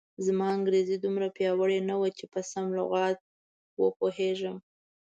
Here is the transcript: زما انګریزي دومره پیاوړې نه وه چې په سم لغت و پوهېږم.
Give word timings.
زما 0.25 0.45
انګریزي 0.57 0.95
دومره 0.99 1.27
پیاوړې 1.37 1.79
نه 1.89 1.95
وه 1.99 2.09
چې 2.17 2.25
په 2.33 2.39
سم 2.51 2.65
لغت 2.79 3.19
و 3.79 3.81
پوهېږم. 3.97 4.57